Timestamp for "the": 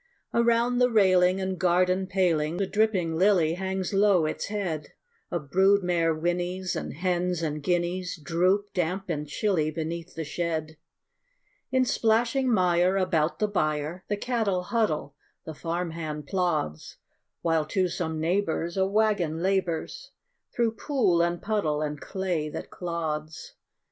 0.79-0.89, 2.57-2.65, 10.15-10.23, 13.37-13.47, 14.07-14.17, 15.45-15.53